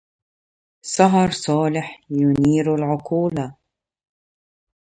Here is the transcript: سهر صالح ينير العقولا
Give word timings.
سهر 0.93 1.29
صالح 1.31 1.87
ينير 2.19 2.75
العقولا 2.75 3.55